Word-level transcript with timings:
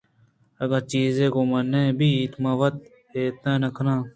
اگاں 0.63 0.81
چیزے 0.91 1.25
گوں 1.33 1.47
من 1.51 1.65
نہ 1.71 1.81
بیت 1.97 2.33
من 2.41 2.53
وت 2.59 2.75
اِت 3.13 3.43
نہ 3.61 3.69
کناں 3.75 4.01